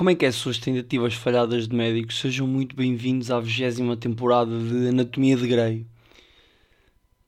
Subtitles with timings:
[0.00, 2.18] Como é que é, suas tentativas falhadas de médicos?
[2.18, 5.86] Sejam muito bem-vindos à 20 temporada de Anatomia de Grey.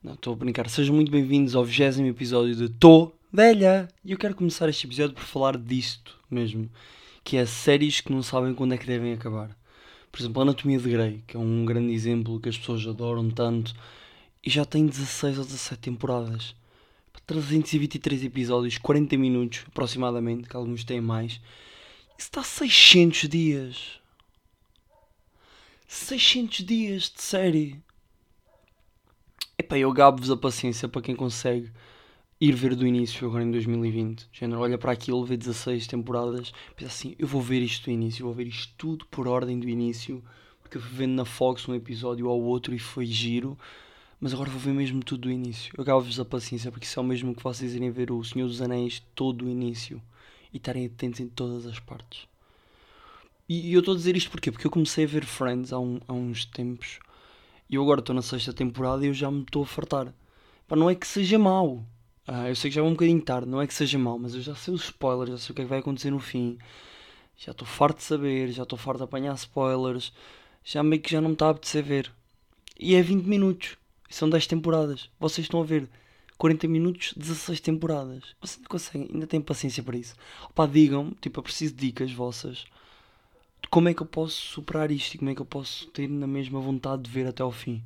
[0.03, 0.67] Não, estou a brincar.
[0.67, 3.87] Sejam muito bem-vindos ao 20 episódio de Tô Velha!
[4.03, 6.67] E eu quero começar este episódio por falar disto mesmo,
[7.23, 9.55] que é séries que não sabem quando é que devem acabar.
[10.11, 13.71] Por exemplo, Anatomia de Grey, que é um grande exemplo que as pessoas adoram tanto,
[14.43, 16.55] e já tem 16 ou 17 temporadas.
[17.27, 21.39] 323 episódios, 40 minutos aproximadamente, que alguns têm mais.
[22.25, 23.99] Está 600 dias.
[25.85, 27.83] 600 dias de série.
[29.57, 31.69] Epá, eu gabo-vos a paciência para quem consegue
[32.39, 34.29] ir ver do início agora em 2020.
[34.31, 38.25] Género, olha para aquilo, vê 16 temporadas, pensa assim, eu vou ver isto do início,
[38.25, 40.23] vou ver isto tudo por ordem do início,
[40.61, 43.59] porque eu fui vendo na Fox um episódio ao outro e foi giro,
[44.17, 45.73] mas agora vou ver mesmo tudo do início.
[45.77, 48.47] Eu gabo-vos a paciência, porque isso é o mesmo que vocês irem ver o Senhor
[48.47, 50.01] dos Anéis todo o início
[50.53, 52.27] e estarem atentos em todas as partes.
[53.49, 54.51] E, e eu estou a dizer isto porquê?
[54.51, 56.99] Porque eu comecei a ver Friends há, um, há uns tempos
[57.69, 60.13] e eu agora estou na sexta temporada e eu já me estou a fartar.
[60.67, 61.83] Pá, não é que seja mau.
[62.27, 64.33] Ah, eu sei que já é um bocadinho tarde, não é que seja mau, mas
[64.33, 66.57] eu já sei os spoilers, já sei o que é que vai acontecer no fim.
[67.37, 70.13] Já estou farto de saber, já estou farto de apanhar spoilers.
[70.63, 72.11] Já meio que já não me está a apetecer ver.
[72.79, 73.77] E é 20 minutos.
[74.09, 75.09] São 10 temporadas.
[75.19, 75.89] Vocês estão a ver
[76.43, 78.35] 40 minutos, 16 temporadas.
[78.41, 80.13] Vocês não conseguem, ainda têm paciência para isso.
[80.49, 82.65] Opá, digam-me, tipo, eu preciso de dicas vossas
[83.61, 86.09] de como é que eu posso superar isto e como é que eu posso ter
[86.09, 87.81] na mesma vontade de ver até ao fim.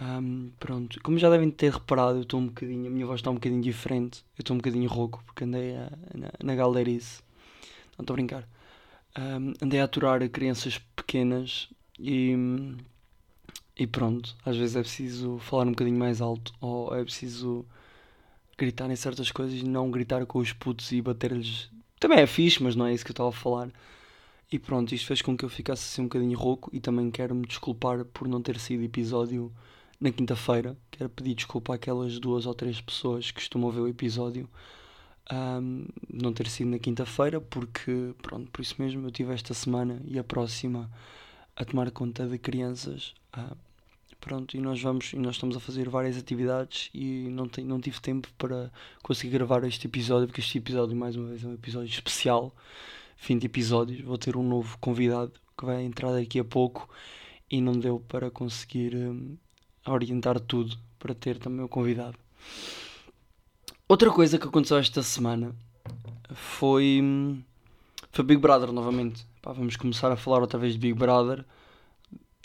[0.00, 3.30] Um, pronto, como já devem ter reparado, eu estou um bocadinho, a minha voz está
[3.30, 4.24] um bocadinho diferente.
[4.38, 7.22] Eu estou um bocadinho rouco porque andei a, na, na galerice.
[7.98, 8.48] Não estou a brincar.
[9.18, 12.34] Um, andei a aturar crianças pequenas e
[13.78, 17.64] e pronto, às vezes é preciso falar um bocadinho mais alto ou é preciso
[18.56, 21.70] gritar em certas coisas e não gritar com os putos e bater-lhes.
[22.00, 23.70] Também é fixe, mas não é isso que eu estava a falar.
[24.50, 27.34] E pronto, isto fez com que eu ficasse assim um bocadinho rouco e também quero
[27.34, 29.52] me desculpar por não ter sido episódio
[30.00, 30.76] na quinta-feira.
[30.90, 34.48] Quero pedir desculpa àquelas duas ou três pessoas que costumam ver o episódio.
[35.30, 40.00] Um, não ter sido na quinta-feira, porque pronto, por isso mesmo eu tive esta semana
[40.06, 40.88] e a próxima
[41.56, 43.12] a tomar conta de crianças.
[43.36, 43.65] Uh,
[44.20, 47.80] Pronto, e nós vamos e nós estamos a fazer várias atividades e não, tem, não
[47.80, 48.72] tive tempo para
[49.02, 52.54] conseguir gravar este episódio, porque este episódio, mais uma vez, é um episódio especial.
[53.16, 56.88] Fim de episódios, vou ter um novo convidado que vai entrar daqui a pouco
[57.50, 59.36] e não deu para conseguir um,
[59.86, 62.18] orientar tudo para ter também o convidado.
[63.88, 65.54] Outra coisa que aconteceu esta semana
[66.34, 67.40] foi, hum,
[68.10, 69.24] foi Big Brother novamente.
[69.40, 71.44] Pá, vamos começar a falar outra vez de Big Brother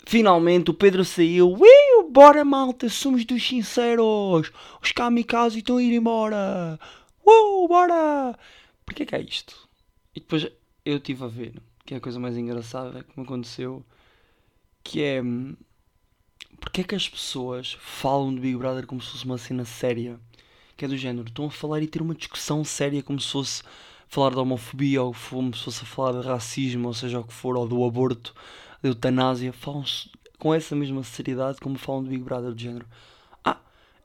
[0.04, 1.52] Finalmente o Pedro saiu.
[1.52, 4.52] Uiu, bora malta, somos dos sinceros.
[4.82, 6.78] Os kamikaze estão a ir embora.
[7.24, 8.36] Uh, bora!
[8.84, 9.68] Porquê que é isto?
[10.14, 10.46] E depois
[10.84, 11.54] eu estive a ver,
[11.84, 13.84] que é a coisa mais engraçada que me aconteceu,
[14.82, 15.22] que é...
[16.60, 20.18] Porquê é que as pessoas falam de Big Brother como se fosse uma cena séria?
[20.76, 23.62] Que é do género, estão a falar e ter uma discussão séria como se fosse
[24.08, 27.56] falar de homofobia ou como se fosse falar de racismo, ou seja o que for,
[27.56, 28.34] ou do aborto
[28.82, 29.84] da eutanásia, falam
[30.38, 32.86] com essa mesma seriedade como falam do Big Brother, do género.
[33.44, 33.58] Ah,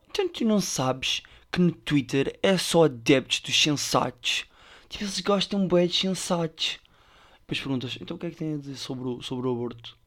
[0.10, 4.46] então tu não sabes que no Twitter é só adeptos dos sensatos.
[4.88, 6.80] Tipo, eles gostam bem de sensatos.
[7.40, 9.98] Depois perguntas, então o que é que tem a dizer sobre o, sobre o aborto?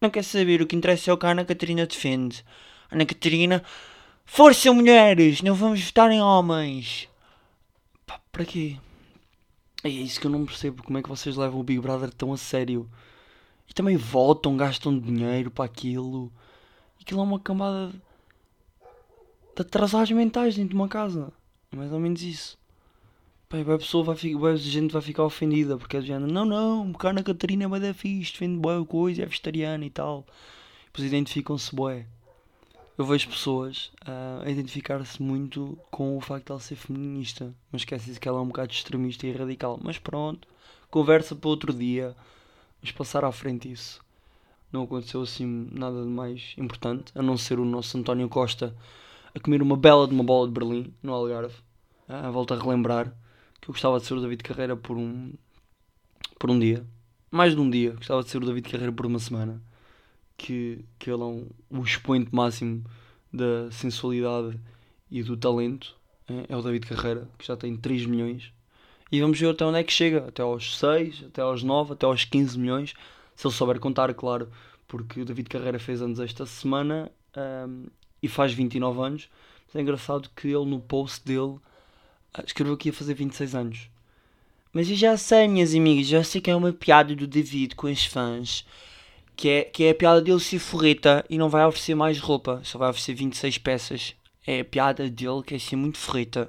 [0.00, 2.44] Não quer saber, o que interessa é o que a Ana Catarina defende.
[2.90, 3.64] Ana Catarina,
[4.24, 7.08] força mulheres, não vamos votar em homens.
[8.06, 8.76] Pá, para quê?
[9.82, 12.32] É isso que eu não percebo, como é que vocês levam o Big Brother tão
[12.32, 12.88] a sério.
[13.68, 16.32] E também votam, gastam dinheiro para aquilo.
[17.00, 17.98] Aquilo é uma camada de,
[19.54, 21.32] de atrasados mentais dentro de uma casa.
[21.72, 22.58] É mais ou menos isso.
[23.48, 26.90] Pai, a pessoa vai ficar, a gente vai ficar ofendida porque é do não, não,
[26.90, 30.26] porque a Ana Catarina é da fixe, defende boa coisa, é vegetariana e tal.
[30.82, 32.06] E depois identificam-se boé.
[32.98, 37.82] Eu vejo pessoas uh, a identificar-se muito com o facto de ela ser feminista, mas
[37.82, 39.78] esquece-se que ela é um bocado extremista e radical.
[39.80, 40.48] Mas pronto,
[40.90, 42.16] conversa para outro dia.
[42.86, 44.00] Vamos passar à frente isso.
[44.70, 48.76] Não aconteceu assim nada de mais importante, a não ser o nosso António Costa
[49.34, 51.56] a comer uma bela de uma bola de Berlim no Algarve.
[52.08, 53.12] Ah, volto a relembrar
[53.60, 55.32] que eu gostava de ser o David Carreira por um,
[56.38, 56.86] por um dia.
[57.28, 57.90] Mais de um dia.
[57.90, 59.60] Gostava de ser o David Carreira por uma semana.
[60.36, 62.84] Que, que ele é um, o expoente máximo
[63.32, 64.60] da sensualidade
[65.10, 65.96] e do talento.
[66.28, 68.52] É, é o David Carreira, que já tem 3 milhões
[69.10, 72.06] e vamos ver até onde é que chega, até aos 6, até aos 9, até
[72.06, 72.94] aos 15 milhões,
[73.34, 74.50] se ele souber contar, claro,
[74.88, 77.86] porque o David Carreira fez anos esta semana um,
[78.22, 79.28] e faz 29 anos.
[79.66, 81.56] Mas é engraçado que ele no post dele
[82.32, 83.90] ah, escreveu que ia fazer 26 anos.
[84.72, 87.86] Mas eu já sei, minhas amigas, já sei que é uma piada do David com
[87.86, 88.66] os fãs.
[89.34, 92.62] Que é, que é a piada dele ser forreta e não vai oferecer mais roupa,
[92.64, 94.14] só vai oferecer 26 peças.
[94.46, 96.48] É a piada dele que é ser muito forreta.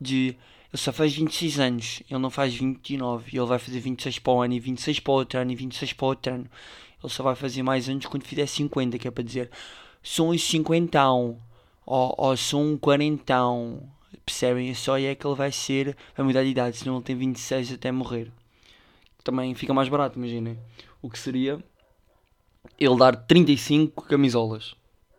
[0.00, 0.36] De
[0.76, 4.32] ele só faz 26 anos, ele não faz 29, e ele vai fazer 26 para
[4.32, 6.46] o ano, e 26 para o outro ano, e 26 para o outro ano.
[7.02, 9.50] Ele só vai fazer mais anos quando fizer 50, que é para dizer
[10.02, 11.40] são os 50 ou,
[11.84, 13.34] ou são um 40.
[14.24, 14.72] Percebem?
[14.74, 17.90] Só é que ele vai ser, vai mudar de idade, senão ele tem 26 até
[17.90, 18.30] morrer.
[19.24, 20.58] Também fica mais barato, imaginem.
[21.02, 21.58] O que seria
[22.78, 24.74] ele dar 35 camisolas.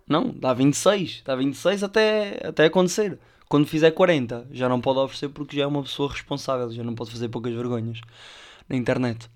[0.07, 1.23] Não, dá 26.
[1.25, 3.19] Dá 26 até, até acontecer.
[3.49, 6.93] Quando fizer 40, já não pode oferecer porque já é uma pessoa responsável, já não
[6.93, 8.01] pode fazer poucas vergonhas
[8.67, 9.29] na internet.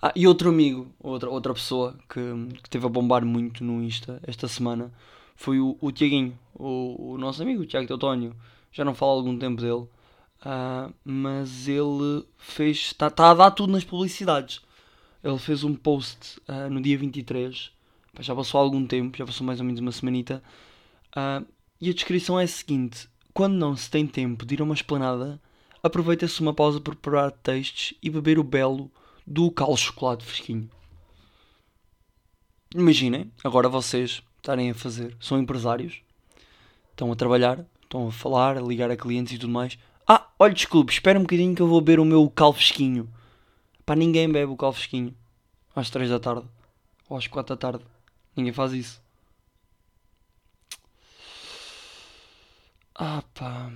[0.00, 2.20] Ah, e outro amigo, outra, outra pessoa que,
[2.62, 4.92] que teve a bombar muito no Insta esta semana
[5.34, 8.34] foi o, o Tiaguinho, o, o nosso amigo, o Tiago Teutónio.
[8.70, 9.88] Já não falo há algum tempo dele,
[10.44, 12.76] uh, mas ele fez.
[12.78, 14.60] Está tá a dar tudo nas publicidades.
[15.24, 17.72] Ele fez um post uh, no dia 23,
[18.20, 20.42] já passou algum tempo, já passou mais ou menos uma semanita,
[21.16, 21.44] uh,
[21.80, 24.72] e a descrição é a seguinte: quando não se tem tempo de ir a uma
[24.72, 25.38] esplanada,
[25.82, 28.90] aproveita-se uma pausa para preparar textos e beber o belo
[29.26, 30.70] do cal chocolate fresquinho.
[32.74, 36.00] Imaginem, agora vocês estarem a fazer, são empresários,
[36.92, 39.78] estão a trabalhar, estão a falar, a ligar a clientes e tudo mais.
[40.08, 43.06] Ah, olha, desculpe, espera um bocadinho que eu vou beber o meu cal fresquinho.
[43.84, 45.14] Para ninguém bebe o cal fresquinho
[45.74, 46.46] às 3 da tarde
[47.06, 47.84] ou às 4 da tarde.
[48.34, 49.05] Ninguém faz isso.
[53.08, 53.70] Ah pá.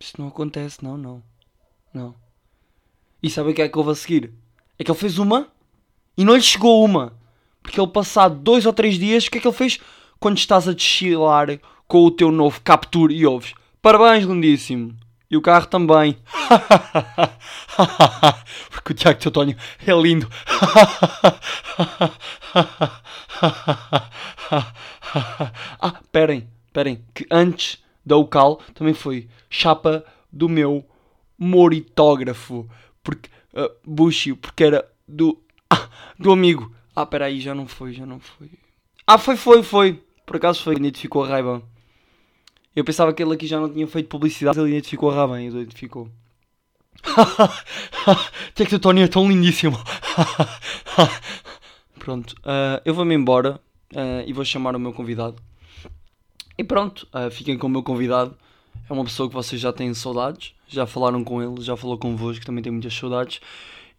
[0.00, 1.22] Isto não acontece, não, não.
[1.92, 2.14] Não.
[3.22, 4.32] E sabe o que é que houve a seguir?
[4.78, 5.52] É que ele fez uma
[6.16, 7.12] e não lhe chegou uma.
[7.62, 9.78] Porque ele passado dois ou três dias, o que é que ele fez?
[10.18, 11.48] Quando estás a desfilar
[11.86, 13.52] com o teu novo Capture e ouves
[13.82, 14.96] Parabéns, lindíssimo.
[15.30, 16.16] E o carro também.
[18.70, 19.54] Porque o Tiago Teutónio
[19.86, 20.30] é lindo.
[25.78, 30.84] ah, esperem esperem, que antes da Ucal também foi chapa do meu
[31.38, 32.68] moritógrafo,
[33.02, 35.38] porque, uh, porque era do,
[35.70, 35.88] ah,
[36.18, 36.72] do amigo.
[36.94, 38.50] Ah, peraí, já não foi, já não foi.
[39.06, 40.02] Ah, foi, foi, foi.
[40.24, 41.62] Por acaso foi, identificou a Raiban.
[42.74, 45.60] Eu pensava que ele aqui já não tinha feito publicidade, ele identificou a Raiban, ele
[45.60, 46.08] identificou.
[48.48, 49.78] Até que o Tony é tão lindíssimo.
[51.98, 53.60] Pronto, uh, eu vou-me embora
[53.92, 55.36] uh, e vou chamar o meu convidado.
[56.56, 58.36] E pronto, uh, fiquem com o meu convidado.
[58.88, 62.44] É uma pessoa que vocês já têm saudades, já falaram com ele, já falou convosco,
[62.44, 63.40] também tem muitas saudades.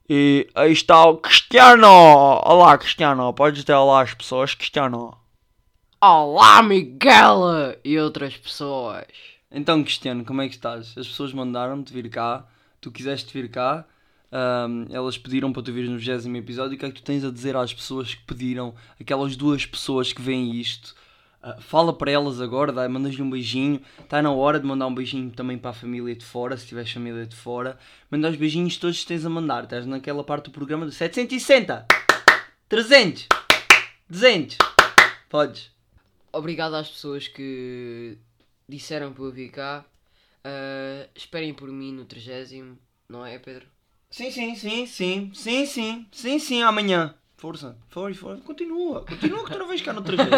[0.09, 1.87] E aí está o Cristiano!
[1.87, 5.17] Olá, Cristiano, podes dizer olá às pessoas, Cristiano.
[6.01, 7.77] Olá, Miguel!
[7.83, 9.05] E outras pessoas.
[9.49, 10.93] Então, Cristiano, como é que estás?
[10.97, 12.45] As pessoas mandaram-te vir cá,
[12.81, 13.85] tu quiseste vir cá,
[14.33, 16.75] um, elas pediram para tu vir no 20 episódio.
[16.75, 20.11] O que é que tu tens a dizer às pessoas que pediram, aquelas duas pessoas
[20.11, 20.95] que veem isto?
[21.43, 23.81] Uh, fala para elas agora, mandas-lhe um beijinho.
[23.99, 26.89] Está na hora de mandar um beijinho também para a família de fora, se tiveres
[26.89, 27.77] família de fora.
[28.09, 29.65] Manda os beijinhos todos que tens a mandar.
[29.65, 31.85] Estás naquela parte do programa do 760,
[32.69, 33.27] 300,
[34.09, 34.57] 200.
[35.29, 35.69] Podes.
[36.31, 38.17] Obrigado às pessoas que
[38.67, 39.83] disseram para eu vir cá.
[40.45, 42.77] Uh, esperem por mim no 30,
[43.09, 43.67] não é, Pedro?
[44.09, 47.13] Sim, sim, sim, sim, sim, sim, sim, sim, amanhã.
[47.43, 50.29] Força, foi, foi, continua, continua que tu não vens cá noutra vez.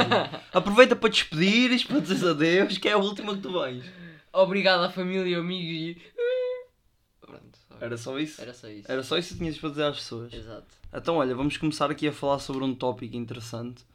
[0.51, 3.85] Aproveita para despedires, para dizer adeus, que é a última que tu vens.
[4.33, 6.01] Obrigado à família, amigos e.
[7.21, 8.41] Pronto, Era só isso?
[8.41, 8.91] Era só isso.
[8.91, 10.33] Era só isso que tinhas para dizer às pessoas.
[10.33, 10.65] Exato.
[10.91, 13.85] Então, olha, vamos começar aqui a falar sobre um tópico interessante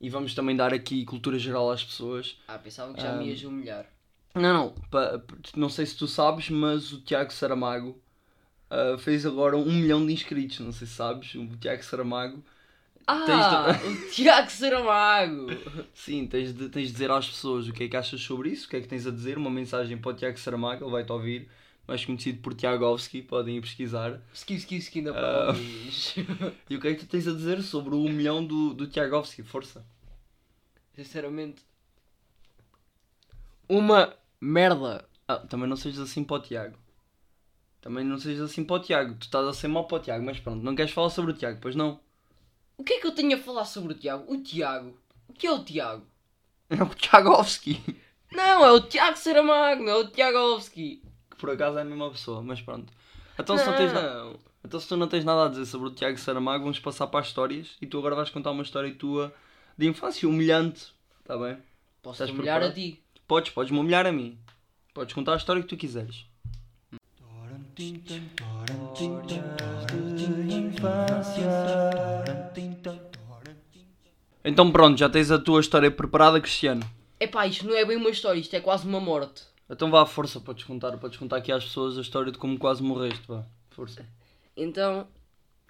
[0.00, 2.38] e vamos também dar aqui cultura geral às pessoas.
[2.48, 3.18] Ah, pensava que já um...
[3.18, 3.84] me ias humilhar.
[4.34, 5.22] Não, não, pa,
[5.54, 8.00] não sei se tu sabes, mas o Tiago Saramago
[8.70, 12.42] uh, fez agora um milhão de inscritos, não sei se sabes, o Tiago Saramago.
[13.06, 13.88] Ah, de...
[13.88, 15.46] o Tiago Saramago!
[15.94, 18.66] Sim, tens de, tens de dizer às pessoas o que é que achas sobre isso,
[18.66, 21.12] o que é que tens a dizer, uma mensagem para o Tiago Saramago, ele vai-te
[21.12, 21.48] ouvir,
[21.86, 24.20] mais conhecido por Tiagovski, podem ir pesquisar.
[24.34, 25.54] Ski, ski, ski, ainda uh,
[26.68, 29.44] E o que é que tu tens a dizer sobre o milhão do, do Tiagovski?
[29.44, 29.86] Força!
[30.96, 31.62] Sinceramente,
[33.68, 35.04] uma merda!
[35.28, 36.78] Ah, também não sejas assim para o Tiago.
[37.86, 39.14] Também não sejas assim para o Tiago.
[39.14, 41.34] Tu estás a ser mal para o Tiago, mas pronto, não queres falar sobre o
[41.34, 42.00] Tiago, pois não?
[42.76, 44.24] O que é que eu tenho a falar sobre o Tiago?
[44.26, 44.98] O Tiago?
[45.28, 46.04] O que é o Tiago?
[46.68, 47.80] É o Tiagovski.
[48.32, 51.00] Não, é o Tiago Saramago, não é o Tiagovski.
[51.30, 52.92] Que por acaso é a mesma pessoa, mas pronto.
[53.38, 54.32] Então se, não tens na...
[54.64, 57.20] então se tu não tens nada a dizer sobre o Tiago Saramago, vamos passar para
[57.20, 59.32] as histórias e tu agora vais contar uma história tua
[59.78, 60.92] de infância humilhante.
[61.20, 61.56] Está bem?
[62.02, 63.00] Posso humilhar a ti?
[63.28, 64.36] Podes, podes me humilhar a mim.
[64.92, 66.26] Podes contar a história que tu quiseres.
[74.42, 76.82] Então pronto, já tens a tua história preparada, Cristiano.
[77.20, 79.42] Epá, isto não é bem uma história, isto é quase uma morte.
[79.68, 82.58] Então vá à força, podes contar, podes contar aqui às pessoas a história de como
[82.58, 83.44] quase morreste, vá.
[83.68, 84.06] Força.
[84.56, 85.06] Então,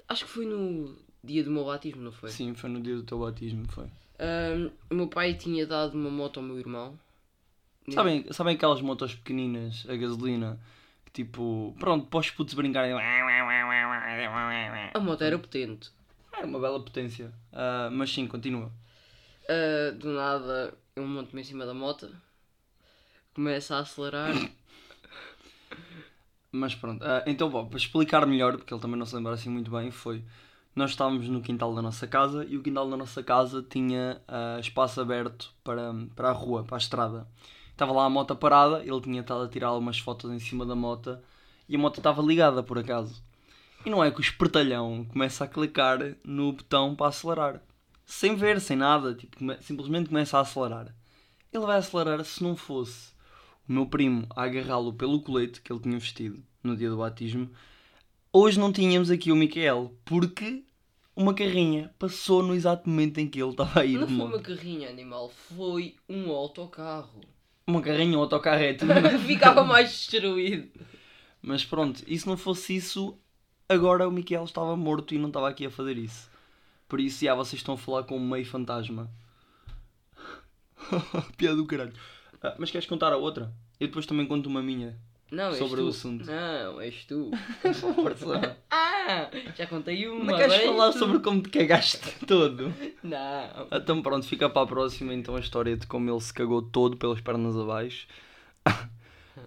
[0.08, 2.30] acho que foi no dia do meu batismo, não foi?
[2.30, 3.86] Sim, foi no dia do teu batismo, foi.
[4.88, 6.96] O meu pai tinha dado uma moto ao meu irmão.
[7.90, 10.56] Sabem, sabem aquelas motos pequeninas, a gasolina,
[11.16, 12.92] tipo, pronto, para os putos brincarem.
[14.92, 15.90] A moto era potente.
[16.30, 17.32] É uma bela potência.
[17.50, 18.70] Ah, mas sim, continua.
[19.48, 22.14] Ah, do nada, eu monto-me em cima da moto,
[23.34, 24.34] começo a acelerar.
[26.52, 29.50] Mas pronto, ah, então bom, para explicar melhor, porque ele também não se lembra assim
[29.50, 30.24] muito bem, foi.
[30.74, 34.58] Nós estávamos no quintal da nossa casa e o quintal da nossa casa tinha ah,
[34.58, 37.26] espaço aberto para, para a rua, para a estrada.
[37.76, 40.74] Estava lá a moto parada, ele tinha estado a tirar algumas fotos em cima da
[40.74, 41.18] moto
[41.68, 43.22] e a moto estava ligada por acaso.
[43.84, 47.62] E não é que o espertalhão começa a clicar no botão para acelerar.
[48.06, 50.86] Sem ver, sem nada, tipo, simplesmente começa a acelerar.
[51.52, 53.10] Ele vai acelerar se não fosse
[53.68, 57.50] o meu primo a agarrá-lo pelo colete que ele tinha vestido no dia do batismo.
[58.32, 60.64] Hoje não tínhamos aqui o Micael, porque
[61.14, 64.40] uma carrinha passou no exato momento em que ele estava a ir Não foi uma
[64.40, 67.35] carrinha animal, foi um autocarro.
[67.66, 68.92] Uma carrinha, um autocarro é tudo.
[69.26, 70.68] Ficava mais destruído.
[71.42, 73.18] Mas pronto, e se não fosse isso,
[73.68, 76.30] agora o Miquel estava morto e não estava aqui a fazer isso.
[76.88, 79.10] Por isso, já vocês estão a falar com um meio fantasma.
[81.36, 81.92] Piada do caralho.
[82.42, 83.52] Ah, mas queres contar a outra?
[83.80, 84.96] Eu depois também conto uma minha.
[85.30, 85.86] Não, és Sobre tu.
[85.86, 86.24] o assunto.
[86.24, 87.30] Não, és tu.
[87.96, 88.56] Força.
[89.56, 90.32] Já contei uma.
[90.32, 92.72] Não queres falar sobre como te cagaste todo?
[93.02, 93.66] Não.
[93.72, 96.96] Então pronto, fica para a próxima então a história de como ele se cagou todo
[96.96, 98.06] pelas pernas abaixo.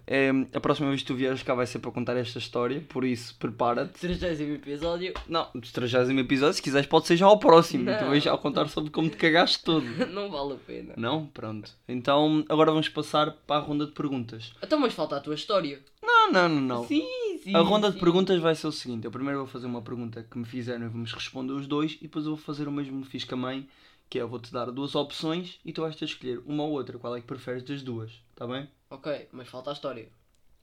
[0.06, 3.04] É, a próxima vez que tu vieres cá vai ser para contar esta história, por
[3.04, 4.00] isso prepara-te.
[4.00, 5.14] 30 episódio.
[5.28, 7.84] Não, dos 30 episódios, se quiseres pode ser já ao próximo.
[7.84, 7.98] Não.
[7.98, 9.86] Tu vais já contar sobre como te cagaste todo.
[10.12, 10.94] Não vale a pena.
[10.98, 11.26] Não?
[11.28, 11.72] Pronto.
[11.88, 14.52] Então agora vamos passar para a ronda de perguntas.
[14.64, 15.80] Então, mas falta a tua história.
[16.02, 16.88] Não, não, não, não.
[16.88, 17.56] Sim, sim.
[17.56, 18.00] A ronda de sim.
[18.00, 20.90] perguntas vai ser o seguinte: eu primeiro vou fazer uma pergunta que me fizeram e
[20.90, 23.38] vamos responder os dois, e depois eu vou fazer o mesmo que fiz com a
[23.38, 23.68] mãe,
[24.10, 26.72] que é eu vou-te dar duas opções e tu vais ter de escolher uma ou
[26.72, 28.68] outra, qual é que preferes das duas, está bem?
[28.90, 30.10] Ok, mas falta a história.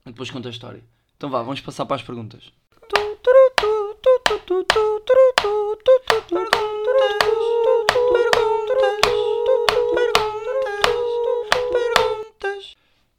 [0.05, 0.83] E depois conta a história.
[1.17, 2.53] Então vá, vamos passar para as perguntas.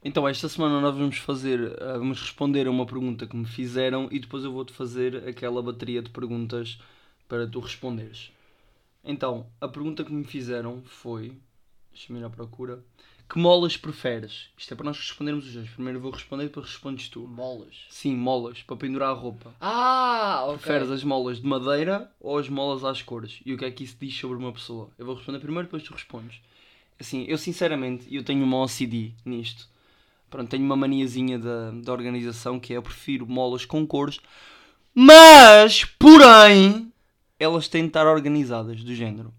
[0.08, 4.08] Então, esta semana nós vamos fazer, ah, vamos responder a uma pergunta que me fizeram
[4.10, 6.80] e depois eu vou-te fazer aquela bateria de perguntas
[7.28, 8.32] para tu responderes.
[9.04, 11.34] Então, a pergunta que me fizeram foi,
[11.92, 12.82] deixa-me ir à procura,
[13.28, 14.48] que molas preferes?
[14.56, 15.68] Isto é para nós respondermos os dois.
[15.68, 17.28] Primeiro vou responder e depois respondes tu.
[17.28, 17.84] Molas.
[17.90, 19.54] Sim, molas, para pendurar a roupa.
[19.60, 20.56] Ah, ok.
[20.56, 23.42] Preferes as molas de madeira ou as molas às cores?
[23.44, 24.88] E o que é que isso diz sobre uma pessoa?
[24.96, 26.40] Eu vou responder primeiro, depois tu respondes.
[26.98, 29.68] Assim, eu sinceramente, eu tenho uma OCD nisto.
[30.30, 34.20] Pronto, tenho uma maniazinha da, da organização que é eu prefiro molas com cores,
[34.94, 36.92] mas, porém,
[37.38, 39.32] elas têm de estar organizadas, do género.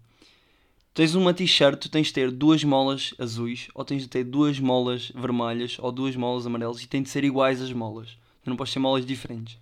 [0.92, 4.58] Tens uma t-shirt, tu tens de ter duas molas azuis, ou tens de ter duas
[4.58, 8.18] molas vermelhas, ou duas molas amarelas, e têm de ser iguais as molas.
[8.42, 9.56] Tu não podes ter molas diferentes.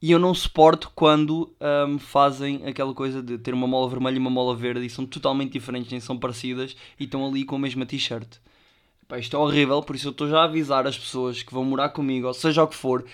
[0.00, 4.18] E eu não suporto quando ahm, fazem aquela coisa de ter uma mola vermelha e
[4.18, 7.58] uma mola verde e são totalmente diferentes, nem são parecidas e estão ali com a
[7.58, 8.38] mesma t-shirt.
[9.08, 11.64] Pá, isto é horrível, por isso eu estou já a avisar as pessoas que vão
[11.64, 13.04] morar comigo, ou seja o que for,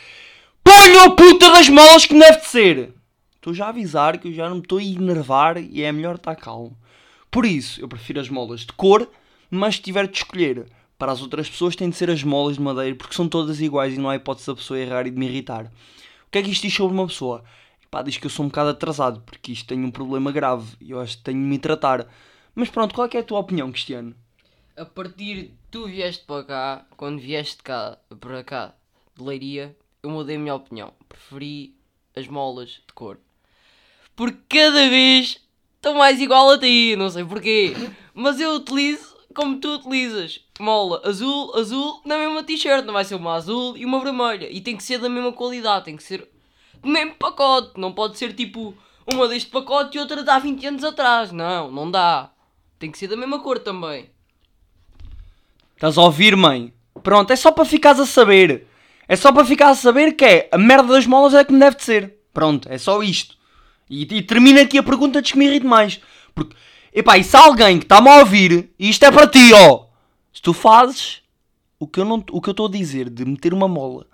[0.65, 2.95] ponham a puta das molas que deve de ser!
[3.35, 6.15] Estou já a avisar que eu já não me estou a enervar e é melhor
[6.15, 6.79] estar calmo.
[7.31, 9.07] Por isso, eu prefiro as molas de cor,
[9.51, 12.63] mas se tiver de escolher para as outras pessoas, tem de ser as molas de
[12.63, 15.27] madeira, porque são todas iguais e não há hipótese da pessoa errar e de me
[15.27, 15.65] irritar.
[15.65, 17.45] O que é que isto diz sobre uma pessoa?
[17.91, 20.93] Pá, diz que eu sou um bocado atrasado, porque isto tem um problema grave e
[20.93, 22.07] eu acho que tenho de me tratar.
[22.55, 24.15] Mas pronto, qual é, é a tua opinião, Cristiano?
[24.75, 28.75] A partir de tu vieste para cá, quando vieste cá, para cá,
[29.15, 30.95] de Leiria, eu mudei a minha opinião.
[31.07, 31.75] Preferi
[32.17, 33.19] as molas de cor.
[34.17, 37.75] Porque cada vez estou mais igual a ti, não sei porquê.
[38.15, 40.41] Mas eu utilizo como tu utilizas.
[40.59, 42.87] Mola azul, azul, na mesma t-shirt.
[42.87, 44.51] Não vai ser uma azul e uma vermelha.
[44.51, 46.27] E tem que ser da mesma qualidade, tem que ser
[46.81, 47.79] do mesmo pacote.
[47.79, 48.75] Não pode ser tipo
[49.13, 51.31] uma deste pacote e outra de há 20 anos atrás.
[51.31, 52.31] Não, não dá.
[52.79, 54.12] Tem que ser da mesma cor também.
[55.83, 56.73] Estás a ouvir, mãe?
[57.03, 58.69] Pronto, é só para ficares a saber.
[59.09, 61.75] É só para ficar a saber que é a merda das molas é como deve
[61.75, 62.19] de ser.
[62.33, 63.37] Pronto, é só isto.
[63.91, 66.01] E, e termina aqui a pergunta antes que me irrite mais.
[66.37, 66.55] Porque,
[66.95, 69.87] epá, e se alguém que está-me a ouvir, isto é para ti, ó.
[70.33, 71.21] Se tu fazes
[71.81, 74.07] o que eu não- o que eu estou a dizer de meter uma mola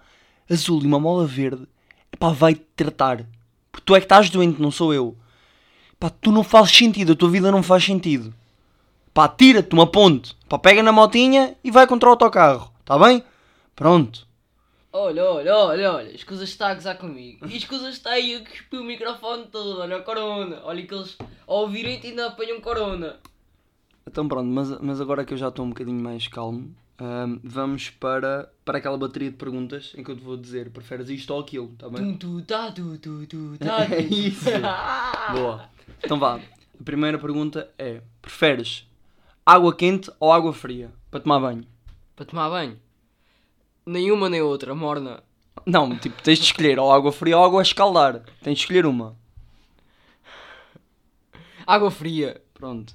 [0.50, 1.68] azul e uma mola verde,
[2.10, 3.26] epá, vai-te tratar.
[3.70, 5.14] Porque tu é que estás doente, não sou eu.
[6.00, 8.32] Pá, tu não fazes sentido, a tua vida não faz sentido.
[9.18, 10.36] Pá, tira-te uma ponte.
[10.48, 12.72] Pá, pega na motinha e vai contra o autocarro.
[12.78, 13.20] Está bem?
[13.74, 14.24] Pronto.
[14.92, 17.44] Olha, olha, olha, olha, escusas está a gozar comigo.
[17.48, 20.60] E escusas está aí a cuspir o microfone todo, olha a corona.
[20.62, 23.16] Olha que eles ao ouvirem-te ainda apanham corona.
[24.06, 27.90] Então pronto, mas, mas agora que eu já estou um bocadinho mais calmo, ahm, vamos
[27.90, 31.40] para, para aquela bateria de perguntas em que eu te vou dizer, preferes isto ou
[31.40, 32.16] aquilo, está bem?
[32.16, 34.14] Tum, tu, tá, tu, tu, tu, tá, É tu.
[34.14, 34.44] isso.
[35.34, 35.68] Boa.
[36.04, 36.36] Então vá.
[36.36, 38.87] A primeira pergunta é: preferes
[39.48, 41.66] água quente ou água fria para tomar banho?
[42.14, 42.78] Para tomar banho.
[43.86, 45.22] Nenhuma nem outra, morna.
[45.64, 48.22] Não, tipo, tens de escolher ou água fria ou água a escaldar.
[48.42, 49.16] Tens de escolher uma.
[51.66, 52.42] Água fria.
[52.52, 52.94] Pronto.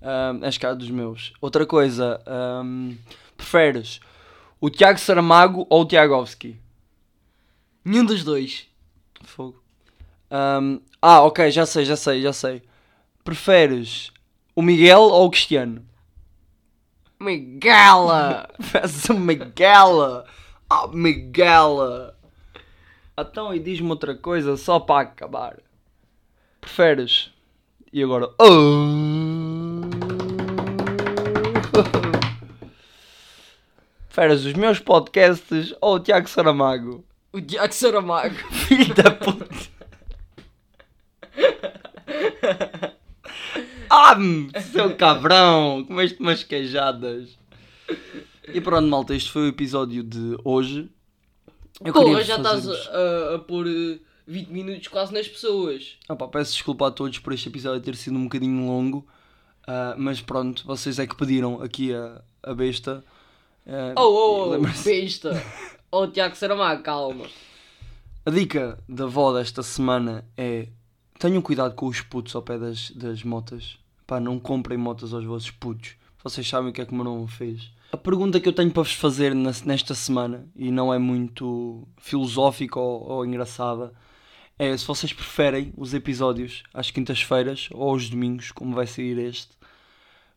[0.00, 1.34] Ahm, és cá dos meus.
[1.38, 2.94] Outra coisa, ahm,
[3.36, 4.00] preferes
[4.58, 6.58] o Tiago Saramago ou o Tiagovski?
[7.84, 8.66] Nenhum dos dois.
[9.22, 9.62] Fogo.
[10.30, 12.62] Ahm, ah, ok, já sei, já sei, já sei.
[13.22, 14.10] Preferes
[14.56, 15.89] o Miguel ou o Cristiano?
[17.20, 18.48] Miguela!
[18.56, 20.24] Preferes o Miguel?
[20.70, 22.14] Ah, Miguel!
[23.18, 25.58] Então, e diz-me outra coisa só para acabar.
[26.60, 27.30] Preferes?
[27.92, 28.30] E agora?
[34.08, 37.04] Preferes os meus podcasts ou o Tiago Saramago?
[37.32, 38.34] o Tiago Saramago.
[38.50, 39.46] Filho da puta!
[44.72, 45.84] Seu cabrão!
[45.86, 47.38] Comeste umas queijadas.
[48.52, 50.88] E pronto, malta, este foi o episódio de hoje.
[51.84, 55.96] Eu Pô, já estás a, a pôr eh, 20 minutos quase nas pessoas.
[56.08, 59.06] Ah pá, peço desculpa a todos por este episódio ter sido um bocadinho longo.
[59.66, 63.04] ah, mas pronto, vocês é que pediram aqui a, a besta.
[63.66, 65.30] Ah, Oh, oh, oh, besta.
[65.92, 67.26] Oh, Tiago Saramago, calma.
[68.24, 70.68] A dica da avó desta semana é
[71.18, 73.76] tenham cuidado com os putos ao pé das, das motas.
[74.10, 75.92] Pá, não comprem motas aos vossos putos.
[76.24, 77.70] Vocês sabem o que é que o meu irmão fez.
[77.92, 82.80] A pergunta que eu tenho para vos fazer nesta semana, e não é muito filosófica
[82.80, 83.92] ou, ou engraçada,
[84.58, 89.50] é se vocês preferem os episódios às quintas-feiras ou aos domingos, como vai sair este.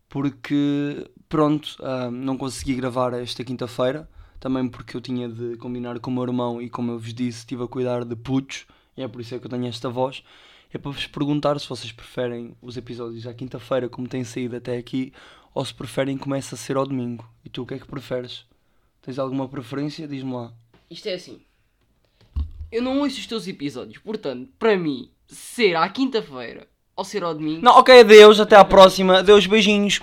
[0.07, 4.07] Porque, pronto, ah, não consegui gravar esta quinta-feira
[4.39, 7.39] também porque eu tinha de combinar com o meu irmão e como eu vos disse,
[7.39, 10.23] estive a cuidar de putos, e é por isso é que eu tenho esta voz.
[10.73, 14.75] É para vos perguntar se vocês preferem os episódios à quinta-feira, como têm saído até
[14.75, 15.13] aqui,
[15.53, 17.29] ou se preferem comece a ser ao domingo.
[17.45, 18.43] E tu o que é que preferes?
[18.99, 20.07] Tens alguma preferência?
[20.07, 20.51] Diz-me lá.
[20.89, 21.41] Isto é assim.
[22.71, 27.35] Eu não ouço os teus episódios, portanto, para mim, ser à quinta-feira ou ser ao
[27.35, 29.19] domingo, Não, ok, adeus, até à próxima.
[29.19, 29.99] Adeus, beijinhos.